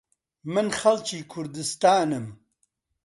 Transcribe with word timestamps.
من 0.53 0.67
خەڵکی 0.79 1.19
کوردستانم. 1.31 2.25